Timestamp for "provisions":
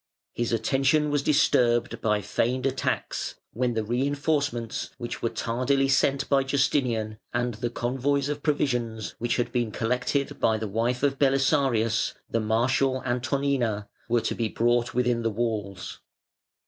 8.41-9.13